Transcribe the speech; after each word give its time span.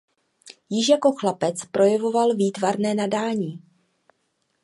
Již 0.69 0.89
jako 0.89 1.11
chlapec 1.11 1.65
projevoval 1.65 2.35
výtvarné 2.35 2.93
nadání. 2.95 3.63